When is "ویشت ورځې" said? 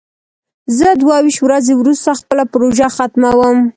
1.23-1.73